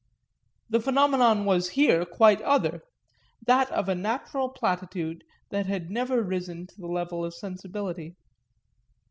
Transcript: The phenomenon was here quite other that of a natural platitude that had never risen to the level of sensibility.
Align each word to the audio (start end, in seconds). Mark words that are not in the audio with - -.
The 0.71 0.79
phenomenon 0.79 1.45
was 1.45 1.69
here 1.69 2.05
quite 2.05 2.41
other 2.41 2.81
that 3.45 3.69
of 3.71 3.87
a 3.87 3.93
natural 3.93 4.49
platitude 4.49 5.23
that 5.49 5.67
had 5.67 5.91
never 5.91 6.23
risen 6.23 6.65
to 6.65 6.81
the 6.81 6.87
level 6.87 7.23
of 7.23 7.35
sensibility. 7.35 8.15